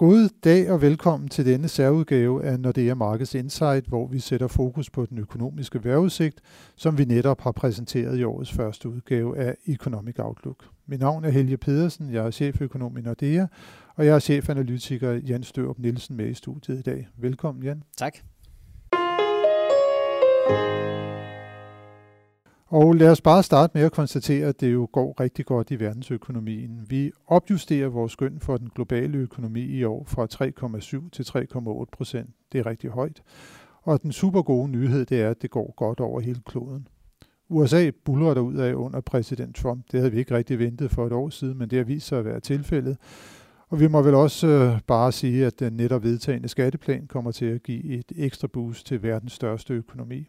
[0.00, 4.90] God dag og velkommen til denne særudgave af Nordea Markets Insight, hvor vi sætter fokus
[4.90, 6.40] på den økonomiske vejrudsigt,
[6.76, 10.64] som vi netop har præsenteret i årets første udgave af Economic Outlook.
[10.86, 13.46] Mit navn er Helge Pedersen, jeg er cheføkonom i Nordea,
[13.96, 17.08] og jeg er chefanalytiker Jan Størup Nielsen med i studiet i dag.
[17.16, 17.82] Velkommen, Jan.
[17.96, 18.16] Tak.
[22.72, 25.80] Og lad os bare starte med at konstatere, at det jo går rigtig godt i
[25.80, 26.86] verdensøkonomien.
[26.88, 32.30] Vi opjusterer vores skøn for den globale økonomi i år fra 3,7 til 3,8 procent.
[32.52, 33.22] Det er rigtig højt.
[33.82, 36.88] Og den super gode nyhed, det er, at det går godt over hele kloden.
[37.48, 39.84] USA buller der ud af under præsident Trump.
[39.92, 42.18] Det havde vi ikke rigtig ventet for et år siden, men det har vist sig
[42.18, 42.96] at være tilfældet.
[43.68, 47.46] Og vi må vel også øh, bare sige, at den netop vedtagende skatteplan kommer til
[47.46, 50.28] at give et ekstra boost til verdens største økonomi.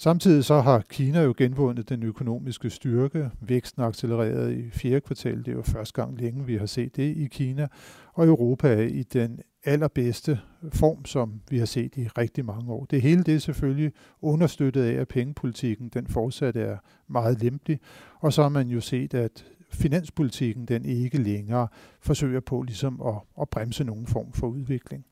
[0.00, 3.30] Samtidig så har Kina jo genvundet den økonomiske styrke.
[3.40, 5.38] Væksten accelereret i fjerde kvartal.
[5.38, 7.68] Det er jo første gang længe, vi har set det i Kina.
[8.12, 10.40] Og Europa er i den allerbedste
[10.72, 12.84] form, som vi har set i rigtig mange år.
[12.84, 16.76] Det hele det er selvfølgelig understøttet af, at pengepolitikken den fortsat er
[17.08, 17.80] meget lempelig.
[18.20, 21.68] Og så har man jo set, at finanspolitikken den ikke længere
[22.00, 25.04] forsøger på ligesom at, at bremse nogen form for udvikling.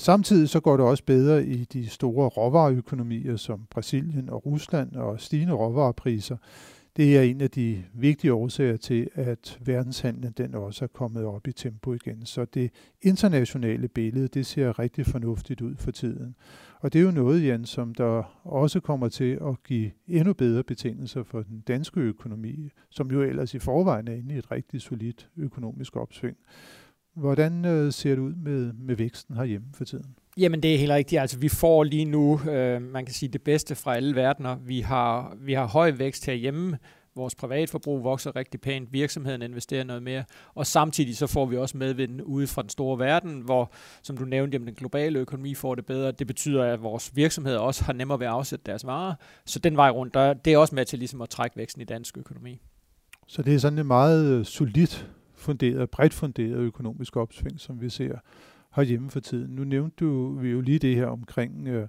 [0.00, 5.20] Samtidig så går det også bedre i de store råvareøkonomier som Brasilien og Rusland og
[5.20, 6.36] stigende råvarepriser.
[6.96, 11.46] Det er en af de vigtige årsager til, at verdenshandlen den også er kommet op
[11.46, 12.26] i tempo igen.
[12.26, 12.70] Så det
[13.02, 16.34] internationale billede, det ser rigtig fornuftigt ud for tiden.
[16.80, 20.62] Og det er jo noget, Jan, som der også kommer til at give endnu bedre
[20.62, 24.80] betingelser for den danske økonomi, som jo ellers i forvejen er inde i et rigtig
[24.80, 26.36] solidt økonomisk opsving.
[27.20, 30.14] Hvordan øh, ser det ud med, med væksten herhjemme for tiden?
[30.36, 31.20] Jamen det er helt rigtigt.
[31.20, 34.56] Altså vi får lige nu, øh, man kan sige, det bedste fra alle verdener.
[34.66, 36.78] Vi har, vi har høj vækst herhjemme.
[37.16, 38.92] Vores privatforbrug vokser rigtig pænt.
[38.92, 40.24] Virksomheden investerer noget mere.
[40.54, 44.24] Og samtidig så får vi også medvind ude fra den store verden, hvor, som du
[44.24, 46.12] nævnte, jamen, den globale økonomi får det bedre.
[46.12, 49.14] Det betyder, at vores virksomheder også har nemmere ved at afsætte deres varer.
[49.46, 51.84] Så den vej rundt, der, det er også med til ligesom at trække væksten i
[51.84, 52.60] dansk økonomi.
[53.26, 57.88] Så det er sådan en meget øh, solidt funderet, bredt funderet økonomisk opsving, som vi
[57.88, 58.18] ser
[58.74, 59.54] herhjemme for tiden.
[59.54, 61.88] Nu nævnte du vi jo lige det her omkring øh,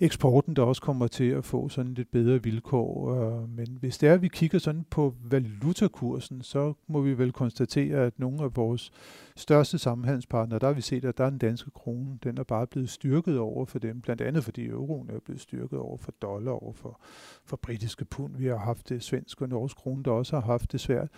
[0.00, 3.14] eksporten, der også kommer til at få sådan lidt bedre vilkår.
[3.14, 7.32] Øh, men hvis det er, at vi kigger sådan på valutakursen, så må vi vel
[7.32, 8.90] konstatere, at nogle af vores
[9.36, 12.66] største samhandelspartnere, der har vi set, at der er den danske krone, den er bare
[12.66, 16.52] blevet styrket over for dem, blandt andet fordi euroen er blevet styrket over for dollar,
[16.52, 17.00] over for,
[17.44, 18.36] for britiske pund.
[18.36, 21.08] Vi har haft det svenske og norsk krone, der også har haft det svært.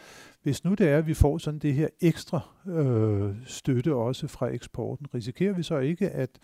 [0.42, 4.46] Hvis nu det er, at vi får sådan det her ekstra øh, støtte også fra
[4.46, 6.38] eksport, eksporten, risikerer vi så ikke, at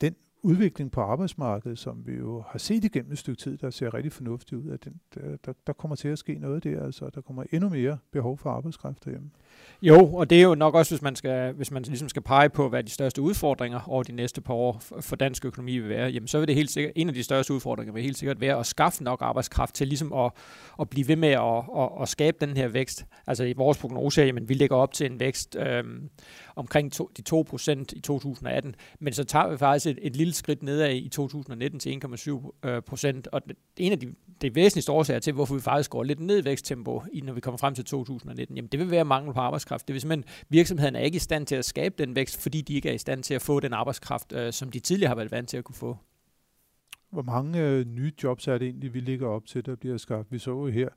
[0.00, 3.94] den udvikling på arbejdsmarkedet, som vi jo har set igennem et stykke tid, der ser
[3.94, 5.00] rigtig fornuftigt ud, at den,
[5.44, 8.50] der, der kommer til at ske noget der, altså der kommer endnu mere behov for
[8.50, 9.30] arbejdskraft derhjemme.
[9.82, 12.48] Jo, og det er jo nok også, hvis man, skal, hvis man ligesom skal pege
[12.48, 16.10] på, hvad de største udfordringer over de næste par år for dansk økonomi vil være,
[16.10, 18.58] jamen så vil det helt sikkert, en af de største udfordringer vil helt sikkert være
[18.58, 20.32] at skaffe nok arbejdskraft til ligesom at,
[20.80, 23.06] at blive ved med at, at, at skabe den her vækst.
[23.26, 26.08] Altså i vores prognose, jamen vi ligger op til en vækst øhm,
[26.56, 30.62] omkring to, de 2% i 2018, men så tager vi faktisk et, et lille skridt
[30.62, 33.42] nedad i 2019 til 1,7 øh, procent, og
[33.76, 37.02] en af de, de væsentligste årsager til, hvorfor vi faktisk går lidt ned i væksttempo,
[37.22, 39.88] når vi kommer frem til 2019, jamen det vil være mangel på arbejdskraft.
[39.88, 42.74] Det vil simpelthen, virksomheden er ikke i stand til at skabe den vækst, fordi de
[42.74, 45.30] ikke er i stand til at få den arbejdskraft, øh, som de tidligere har været
[45.30, 45.96] vant til at kunne få.
[47.10, 50.32] Hvor mange øh, nye jobs er det egentlig, vi ligger op til, der bliver skabt?
[50.32, 50.88] Vi så jo her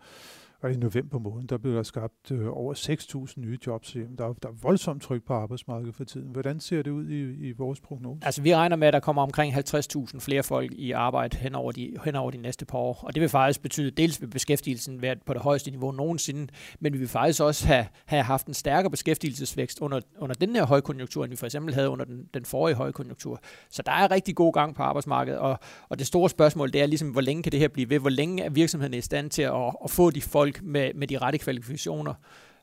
[0.65, 3.95] og i november måned, der blev der skabt øh, over 6.000 nye jobs.
[3.95, 6.31] Jamen, der, er, der er voldsomt tryk på arbejdsmarkedet for tiden.
[6.31, 8.25] Hvordan ser det ud i, i vores prognose?
[8.25, 11.71] Altså, vi regner med, at der kommer omkring 50.000 flere folk i arbejde hen over,
[11.71, 12.99] de, hen over de næste par år.
[13.03, 16.47] Og det vil faktisk betyde, dels vil beskæftigelsen være på det højeste niveau nogensinde,
[16.79, 20.65] men vi vil faktisk også have, have haft en stærkere beskæftigelsesvækst under, under den her
[20.65, 23.41] højkonjunktur, end vi for eksempel havde under den, den forrige højkonjunktur.
[23.69, 25.59] Så der er rigtig god gang på arbejdsmarkedet, og,
[25.89, 27.99] og det store spørgsmål, det er ligesom, hvor længe kan det her blive ved?
[27.99, 31.07] Hvor længe er virksomheden i stand til at, at få de folk folk med, med
[31.07, 32.13] de rette kvalifikationer.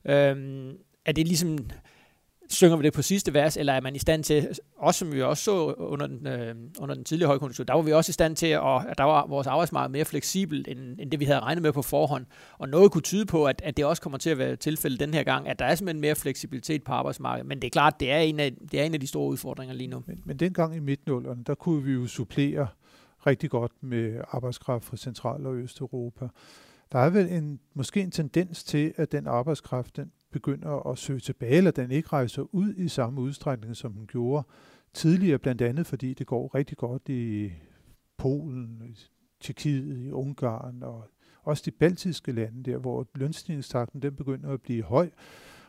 [0.05, 1.59] Øhm, er det ligesom,
[2.49, 5.23] synger vi det på sidste vers, eller er man i stand til, også som vi
[5.23, 8.37] også så under den, øh, under den tidlige højkonjunktur, der var vi også i stand
[8.37, 11.63] til, at, at der var vores arbejdsmarked mere fleksibelt, end, end det vi havde regnet
[11.63, 12.27] med på forhånd.
[12.59, 15.15] Og noget kunne tyde på, at, at det også kommer til at være tilfældet den
[15.15, 17.49] her gang, at der er simpelthen mere fleksibilitet på arbejdsmarkedet.
[17.49, 19.75] Men det er klart, det er en af, det er en af de store udfordringer
[19.75, 20.03] lige nu.
[20.07, 22.67] Men, men dengang i midtnullerne, der kunne vi jo supplere
[23.27, 26.29] rigtig godt med arbejdskraft fra Central- og Østeuropa.
[26.93, 31.21] Der er vel en, måske en tendens til, at den arbejdskraft den begynder at søge
[31.21, 34.47] tilbage, eller den ikke rejser ud i samme udstrækning, som den gjorde
[34.95, 37.53] tidligere, blandt andet fordi det går rigtig godt i
[38.17, 38.99] Polen, i
[39.41, 41.09] Tjekkiet, i Ungarn og
[41.43, 45.11] også de baltiske lande der, hvor lønstigningstakten den begynder at blive høj.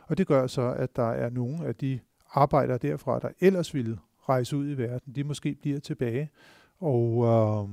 [0.06, 2.00] Og det gør så, at der er nogle af de
[2.30, 3.98] arbejdere derfra, der ellers ville
[4.28, 6.30] rejse ud i verden, de måske bliver tilbage.
[6.78, 7.68] Og øh,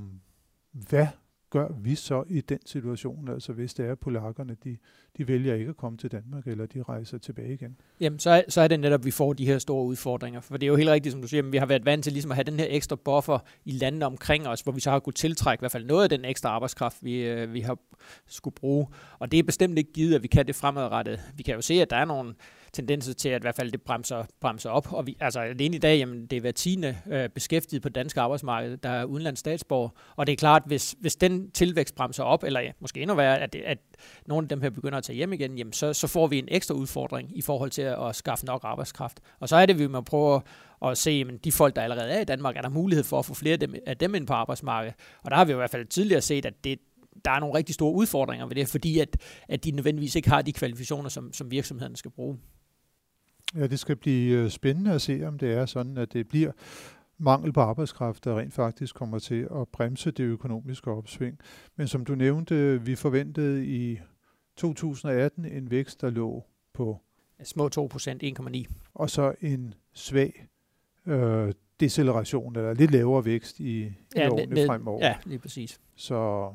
[0.90, 1.08] hvad
[1.52, 4.78] gør vi så i den situation, altså hvis det er polakkerne, de,
[5.18, 7.78] de vælger ikke at komme til Danmark, eller de rejser tilbage igen?
[8.00, 10.42] Jamen, så er, så er det netop, at vi får de her store udfordringer.
[10.42, 12.14] For det er jo helt rigtigt, som du siger, at vi har været vant til
[12.14, 15.00] ligesom at have den her ekstra buffer i landene omkring os, hvor vi så har
[15.00, 17.78] kunnet tiltrække i hvert fald noget af den ekstra arbejdskraft, vi, øh, vi har
[18.28, 18.88] skulle bruge.
[19.20, 21.20] Og det er bestemt ikke givet, at vi kan det fremadrettet.
[21.36, 22.34] Vi kan jo se, at der er nogle
[22.74, 24.94] tendenser til, at i hvert fald det bremser, bremser op.
[24.94, 27.96] Og vi, altså alene i dag, jamen, det er hver tiende øh, beskæftiget på det
[27.96, 29.90] danske arbejdsmarked, der er udenlands statsborger.
[30.16, 33.40] Og det er klart, hvis, hvis den tilvækst bremser op, eller ja, måske endnu værre,
[33.40, 33.78] at, at
[34.26, 36.48] nogle af dem her begynder at tage hjem igen, jamen, så, så får vi en
[36.48, 39.20] ekstra udfordring i forhold til at, at skaffe nok arbejdskraft.
[39.40, 40.42] Og så er det, vi må prøve
[40.86, 43.26] at se, jamen, de folk, der allerede er i Danmark, er der mulighed for at
[43.26, 44.96] få flere af dem, af dem ind på arbejdsmarkedet.
[45.24, 46.80] Og der har vi jo i hvert fald tidligere set, at det,
[47.26, 49.18] der er nogle rigtig store udfordringer ved det, fordi at,
[49.50, 52.38] at de nødvendigvis ikke har de kvalifikationer, som, som virksomhederne skal bruge.
[53.56, 56.52] Ja, det skal blive øh, spændende at se, om det er sådan, at det bliver
[57.18, 61.40] mangel på arbejdskraft, der rent faktisk kommer til at bremse det økonomiske opsving.
[61.76, 64.00] Men som du nævnte, vi forventede i
[64.56, 66.44] 2018 en vækst, der lå
[66.74, 67.00] på
[67.44, 68.64] små 2 procent, 1,9.
[68.94, 70.48] Og så en svag
[71.06, 75.06] øh, deceleration, eller lidt lavere vækst i, i ja, årene ned, fremover.
[75.06, 75.80] Ja, lige præcis.
[75.96, 76.54] Så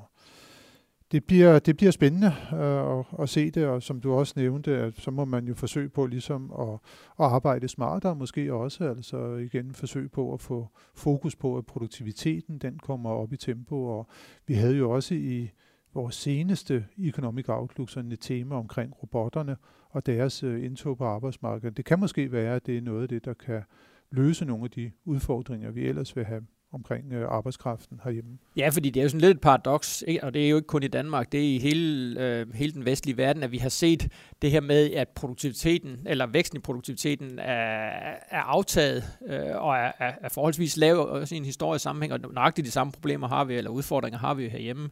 [1.12, 4.76] det bliver, det bliver spændende øh, at, at se det, og som du også nævnte,
[4.76, 6.72] at så må man jo forsøge på ligesom at,
[7.20, 12.58] at arbejde smartere måske også, altså igen forsøge på at få fokus på, at produktiviteten
[12.58, 14.08] den kommer op i tempo, og
[14.46, 15.50] vi havde jo også i
[15.94, 19.56] vores seneste Economic Outlook sådan et tema omkring robotterne
[19.90, 21.76] og deres øh, indtog på arbejdsmarkedet.
[21.76, 23.62] Det kan måske være, at det er noget af det, der kan
[24.10, 26.42] løse nogle af de udfordringer, vi ellers vil have
[26.76, 28.38] omkring øh, arbejdskraften herhjemme.
[28.56, 30.24] Ja, fordi det er jo sådan lidt et paradoks, ikke?
[30.24, 32.84] og det er jo ikke kun i Danmark, det er i hele, øh, hele den
[32.84, 34.08] vestlige verden, at vi har set
[34.42, 37.90] det her med, at produktiviteten, eller væksten i produktiviteten er,
[38.30, 42.32] er aftaget øh, og er, er, er forholdsvis lav også i en historisk sammenhæng, og
[42.32, 44.90] nøjagtigt de samme problemer har vi, eller udfordringer har vi herhjemme.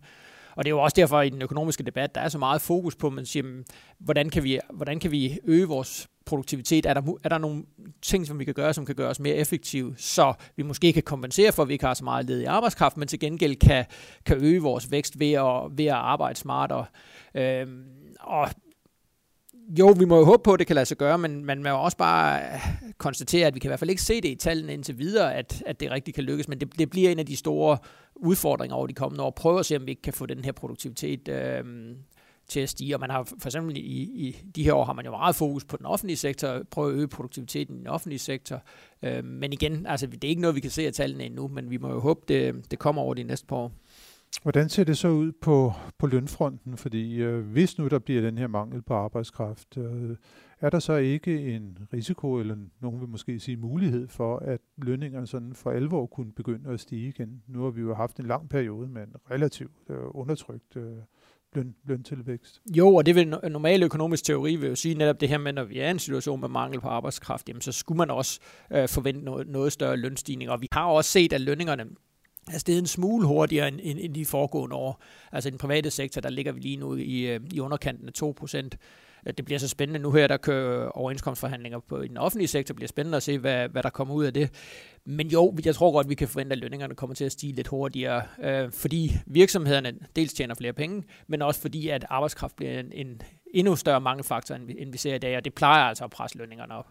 [0.56, 2.96] Og det er jo også derfor i den økonomiske debat, der er så meget fokus
[2.96, 3.62] på, at man siger,
[3.98, 6.86] hvordan kan vi, hvordan kan vi øge vores produktivitet?
[6.86, 7.64] Er der, er der nogle
[8.02, 11.02] ting, som vi kan gøre, som kan gøre os mere effektive, så vi måske kan
[11.02, 13.84] kompensere for, at vi ikke har så meget ledig arbejdskraft, men til gengæld kan,
[14.26, 16.86] kan øge vores vækst ved at, ved at arbejde smartere.
[17.34, 17.84] Øhm,
[18.20, 18.50] og
[19.78, 21.68] jo, vi må jo håbe på, at det kan lade sig gøre, men man må
[21.68, 22.42] jo også bare
[22.98, 25.62] konstatere, at vi kan i hvert fald ikke se det i tallene indtil videre, at,
[25.66, 27.78] at det rigtig kan lykkes, men det, det bliver en af de store
[28.16, 29.30] udfordringer over de kommende år.
[29.30, 31.64] Prøv at se, om vi ikke kan få den her produktivitet øh,
[32.48, 32.96] til at stige.
[32.96, 35.64] Og man har for eksempel i, i de her år har man jo meget fokus
[35.64, 38.62] på den offentlige sektor, prøve at øge produktiviteten i den offentlige sektor.
[39.02, 41.70] Øh, men igen, altså det er ikke noget, vi kan se af tallene endnu, men
[41.70, 43.72] vi må jo håbe, det, det kommer over de næste par år.
[44.42, 46.76] Hvordan ser det så ud på, på lønfronten?
[46.76, 50.16] Fordi øh, hvis nu der bliver den her mangel på arbejdskraft, øh,
[50.60, 55.26] er der så ikke en risiko, eller nogen vil måske sige mulighed for, at lønningerne
[55.26, 57.42] sådan for alvor kunne begynde at stige igen?
[57.46, 60.96] Nu har vi jo haft en lang periode med en relativt øh, undertrykt øh,
[61.54, 62.60] løn, løntilvækst.
[62.76, 65.64] Jo, og det vil normal økonomisk teori vil jo sige netop det her med, når
[65.64, 68.40] vi er i en situation med mangel på arbejdskraft, jamen så skulle man også
[68.70, 70.50] øh, forvente noget, noget større lønstigning.
[70.50, 71.86] Og vi har også set, at lønningerne
[72.52, 75.02] er steget en smule hurtigere end, end, end de foregående år.
[75.32, 78.12] Altså i den private sektor, der ligger vi lige nu i, øh, i underkanten af
[78.12, 78.76] 2 procent.
[79.32, 82.72] Det bliver så spændende nu her, der kører overenskomstforhandlinger på i den offentlige sektor.
[82.72, 84.50] Det bliver spændende at se, hvad, hvad der kommer ud af det.
[85.06, 87.66] Men jo, jeg tror godt, vi kan forvente, at lønningerne kommer til at stige lidt
[87.66, 92.92] hurtigere, øh, fordi virksomhederne dels tjener flere penge, men også fordi, at arbejdskraft bliver en,
[92.92, 93.22] en
[93.54, 96.10] endnu større mangelfaktor, end vi, end vi ser i dag, og det plejer altså at
[96.10, 96.86] presse lønningerne op.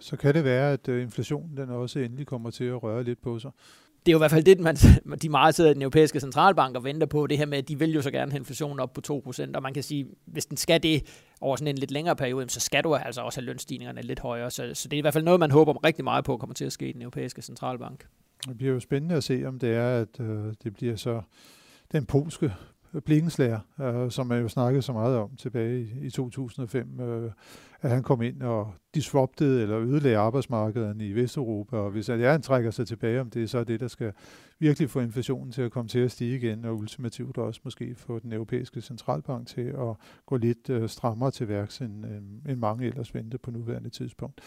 [0.00, 3.22] Så kan det være, at øh, inflationen den også endelig kommer til at røre lidt
[3.22, 3.50] på sig
[4.06, 4.76] det er jo i hvert fald det, man,
[5.22, 7.78] de meget sidder i den europæiske centralbank og venter på, det her med, at de
[7.78, 10.56] vil jo så gerne have inflationen op på 2%, og man kan sige, hvis den
[10.56, 11.02] skal det
[11.40, 14.50] over sådan en lidt længere periode, så skal du altså også have lønstigningerne lidt højere.
[14.50, 16.64] Så, så det er i hvert fald noget, man håber rigtig meget på kommer til
[16.64, 18.06] at ske i den europæiske centralbank.
[18.48, 21.22] Det bliver jo spændende at se, om det er, at øh, det bliver så
[21.92, 22.52] den polske
[23.00, 27.30] Blikkenslærer, øh, som man jo snakkede så meget om tilbage i, i 2005, øh,
[27.80, 32.70] at han kom ind og disruptede eller ødelagde arbejdsmarkedet i Vesteuropa, og hvis han trækker
[32.70, 34.12] sig tilbage, om det er så det, der skal
[34.58, 38.18] virkelig få inflationen til at komme til at stige igen, og ultimativt også måske få
[38.18, 39.96] den europæiske centralbank til at
[40.26, 44.40] gå lidt øh, strammere til værks, end, øh, end mange ellers ventede på nuværende tidspunkt.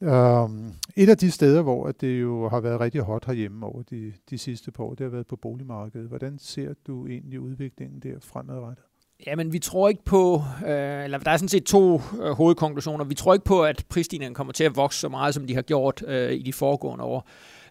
[0.00, 4.12] Um, et af de steder, hvor det jo har været rigtig hot herhjemme over de,
[4.30, 6.08] de sidste par år, det har været på boligmarkedet.
[6.08, 8.84] Hvordan ser du egentlig udviklingen der fremadrettet?
[9.26, 13.04] Jamen, vi tror ikke på, øh, eller der er sådan set to øh, hovedkonklusioner.
[13.04, 15.62] Vi tror ikke på, at prisstigningerne kommer til at vokse så meget, som de har
[15.62, 17.28] gjort øh, i de foregående år.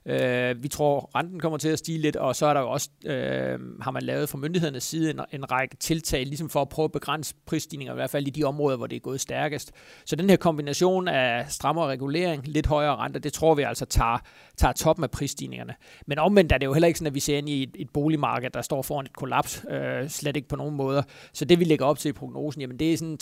[0.07, 2.89] Øh, vi tror, renten kommer til at stige lidt, og så er der jo også,
[3.05, 6.83] øh, har man lavet fra myndighedernes side en, en række tiltag, ligesom for at prøve
[6.83, 9.71] at begrænse prisstigninger, i hvert fald i de områder, hvor det er gået stærkest.
[10.05, 14.17] Så den her kombination af strammere regulering, lidt højere renter, det tror vi altså tager,
[14.57, 15.73] tager toppen af prisstigningerne.
[16.05, 17.89] Men omvendt er det jo heller ikke sådan, at vi ser ind i et, et
[17.89, 21.03] boligmarked, der står foran et kollaps, øh, slet ikke på nogen måder.
[21.33, 23.17] Så det vi lægger op til i prognosen, jamen det er sådan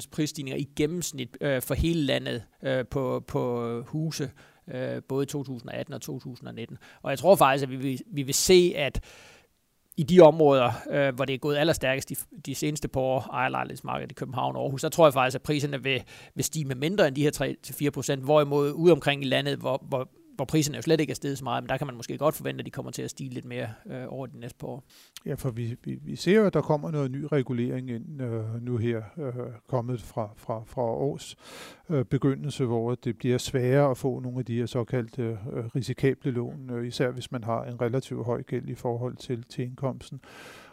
[0.00, 4.30] 3-4% prisstigninger i gennemsnit øh, for hele landet øh, på, på huse,
[4.68, 6.78] øh, både i 2018 og 2019.
[7.02, 9.00] Og jeg tror faktisk, at vi vil, vi vil se, at
[9.96, 12.16] i de områder, øh, hvor det er gået allerstærkest de,
[12.46, 15.82] de seneste par år, ejerlejlighedsmarkedet i København og Aarhus, så tror jeg faktisk, at priserne
[15.82, 16.02] vil,
[16.34, 17.56] vil stige med mindre end de her
[17.86, 21.14] 3-4 procent, hvorimod ude omkring i landet, hvor, hvor hvor priserne jo slet ikke er
[21.14, 23.10] steget så meget, men der kan man måske godt forvente, at de kommer til at
[23.10, 24.84] stige lidt mere øh, over de næste par år.
[25.26, 28.62] Ja, for vi, vi, vi ser jo, at der kommer noget ny regulering ind øh,
[28.62, 29.32] nu her, øh,
[29.68, 31.36] kommet fra, fra, fra års
[31.90, 36.30] øh, begyndelse, hvor det bliver sværere at få nogle af de her såkaldte øh, risikable
[36.30, 40.20] lån, øh, især hvis man har en relativt høj gæld i forhold til, til indkomsten.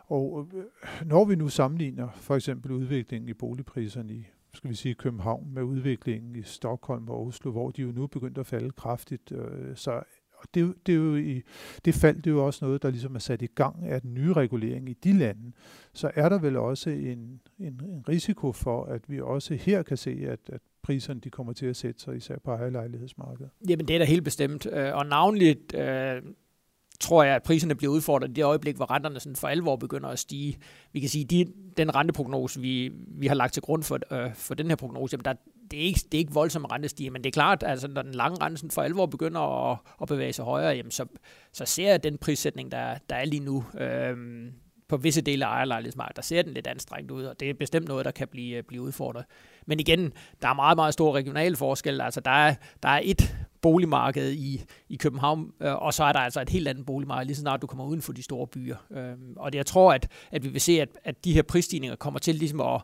[0.07, 0.63] Og øh,
[1.05, 5.63] når vi nu sammenligner for eksempel udviklingen i boligpriserne i skal vi sige, København med
[5.63, 9.31] udviklingen i Stockholm og Oslo, hvor de jo nu begyndte at falde kraftigt.
[9.31, 10.03] Øh, så
[10.41, 11.41] og det, det, er jo i,
[11.86, 14.13] det fald det er jo også noget, der ligesom er sat i gang af den
[14.13, 15.51] nye regulering i de lande.
[15.93, 19.98] Så er der vel også en, en, en risiko for, at vi også her kan
[19.98, 23.51] se, at, at priserne de kommer til at sætte sig, især på ejerlejlighedsmarkedet.
[23.70, 24.65] Jamen det er da helt bestemt.
[24.65, 26.22] Øh, og navnligt øh,
[27.01, 30.10] tror jeg, at priserne bliver udfordret i det øjeblik, hvor renterne sådan for alvor begynder
[30.10, 30.58] at stige.
[30.93, 31.46] Vi kan sige, de,
[31.77, 35.25] den renteprognose, vi, vi har lagt til grund for, øh, for den her prognose, jamen
[35.25, 35.34] der,
[35.72, 38.01] det, er ikke, det er ikke voldsomme rentestiger, men det er klart, at altså, når
[38.01, 41.05] den lange rente for alvor begynder at, at bevæge sig højere, jamen så,
[41.53, 44.17] så ser jeg den prissætning, der, der er lige nu, øh,
[44.88, 47.88] på visse dele af ejerlejlighedsmarkedet, der ser den lidt anstrengt ud, og det er bestemt
[47.88, 49.25] noget, der kan blive, blive udfordret.
[49.65, 52.01] Men igen, der er meget, meget stor regional forskel.
[52.01, 56.19] Altså, der er, der er et boligmarked i, i København, øh, og så er der
[56.19, 58.75] altså et helt andet boligmarked, lige så snart du kommer uden for de store byer.
[58.91, 61.95] Øh, og det, jeg tror, at, at vi vil se, at, at de her prisstigninger
[61.95, 62.81] kommer til ligesom at,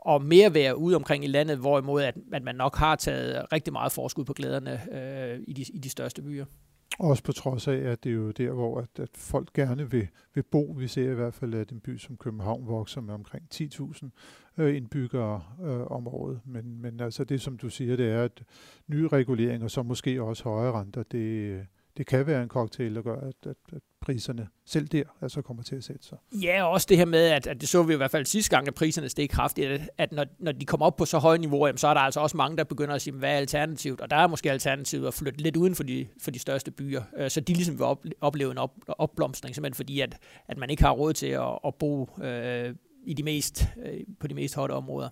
[0.00, 3.72] og mere være ude omkring i landet, hvorimod at, at man nok har taget rigtig
[3.72, 6.44] meget forskud på glæderne øh, i, de, i de største byer.
[6.98, 10.08] Også på trods af, at det er jo der, hvor at, at folk gerne vil,
[10.34, 10.74] vil bo.
[10.78, 14.08] Vi ser i hvert fald, at en by som København vokser med omkring 10.000
[14.58, 16.40] øh, indbyggere øh, om året.
[16.44, 18.42] Men, men altså det, som du siger, det er, at
[18.86, 23.02] nye reguleringer, og så måske også højere renter, det, det kan være en cocktail, der
[23.02, 26.18] gør, at, at, at priserne selv der altså kommer til at sætte sig.
[26.32, 28.56] Ja, og også det her med, at, at det så vi i hvert fald sidste
[28.56, 31.38] gang, at priserne steg kraftigt, at, at når, når de kommer op på så høje
[31.38, 34.00] niveauer, så er der altså også mange, der begynder at sige, hvad er alternativet?
[34.00, 37.02] Og der er måske alternativet at flytte lidt uden for de, for de største byer,
[37.16, 40.70] øh, så de ligesom vil op, opleve en op, opblomstring, simpelthen fordi, at, at man
[40.70, 42.74] ikke har råd til at, at bo øh,
[43.04, 45.08] i de mest, øh, på de mest hotte områder.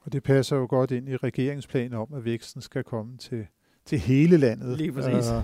[0.00, 3.46] Og det passer jo godt ind i regeringsplanen om, at væksten skal komme til,
[3.84, 4.78] til hele landet.
[4.78, 5.30] Lige præcis.
[5.30, 5.42] Uh,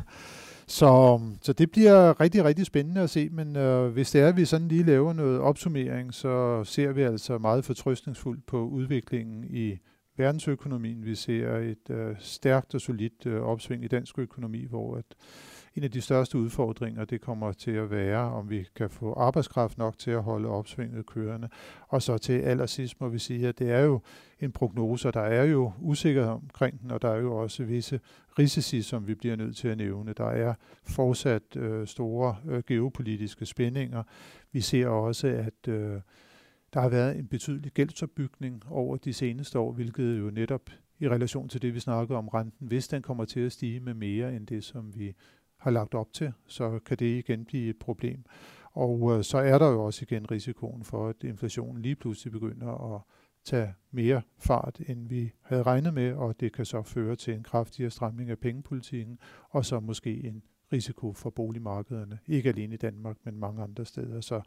[0.66, 4.28] så, øhm, så det bliver rigtig, rigtig spændende at se, men øh, hvis det er,
[4.28, 9.45] at vi sådan lige laver noget opsummering, så ser vi altså meget fortrøstningsfuldt på udviklingen
[9.45, 9.78] i
[10.16, 11.04] verdensøkonomien.
[11.04, 15.14] Vi ser et øh, stærkt og solidt øh, opsving i dansk økonomi, hvor at
[15.75, 19.79] en af de største udfordringer, det kommer til at være, om vi kan få arbejdskraft
[19.79, 21.49] nok til at holde opsvinget kørende.
[21.88, 24.00] Og så til allersidst må vi sige, at det er jo
[24.41, 28.00] en prognose, og der er jo usikkerhed omkring den, og der er jo også visse
[28.38, 30.12] risici, som vi bliver nødt til at nævne.
[30.12, 34.02] Der er fortsat øh, store øh, geopolitiske spændinger.
[34.52, 36.00] Vi ser også, at øh,
[36.75, 41.49] der har været en betydelig gældsopbygning over de seneste år, hvilket jo netop i relation
[41.49, 44.47] til det, vi snakkede om renten, hvis den kommer til at stige med mere end
[44.47, 45.14] det, som vi
[45.62, 48.25] har lagt op til, så kan det igen blive et problem.
[48.73, 52.95] Og øh, så er der jo også igen risikoen for, at inflationen lige pludselig begynder
[52.95, 53.00] at
[53.45, 57.42] tage mere fart, end vi havde regnet med, og det kan så føre til en
[57.42, 59.19] kraftigere stramning af pengepolitikken,
[59.50, 60.42] og så måske en
[60.73, 64.21] risiko for boligmarkederne, ikke alene i Danmark, men mange andre steder.
[64.21, 64.40] Så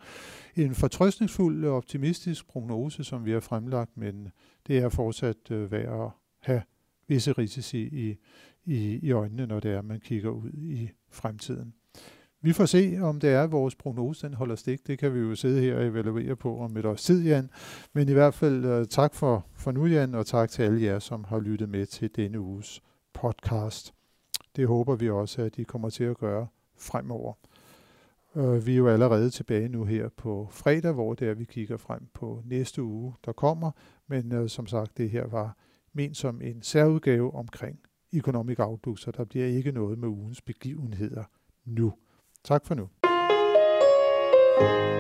[0.55, 4.31] en fortrøstningsfuld og optimistisk prognose, som vi har fremlagt, men
[4.67, 6.62] det er fortsat øh, værd at have
[7.07, 8.15] visse risici i,
[8.65, 11.74] i, i øjnene, når det er, man kigger ud i fremtiden.
[12.45, 14.88] Vi får se, om det er, at vores prognose den holder stik.
[14.88, 17.50] Det kan vi jo sidde her og evaluere på om et års tid, Jan.
[17.93, 21.00] Men i hvert fald uh, tak for, for nu, Jan, og tak til alle jer,
[21.00, 22.81] som har lyttet med til denne uges
[23.13, 23.93] podcast.
[24.55, 27.34] Det håber vi også, at I kommer til at gøre fremover.
[28.34, 31.77] Uh, vi er jo allerede tilbage nu her på fredag, hvor det er, vi kigger
[31.77, 33.72] frem på næste uge, der kommer.
[34.07, 35.57] Men uh, som sagt, det her var
[35.93, 37.79] ment som en særudgave omkring
[38.17, 41.24] Economic Outlook, så der bliver ikke noget med ugens begivenheder
[41.65, 41.93] nu.
[42.43, 42.89] Tak for nu.
[44.57, 44.95] thank you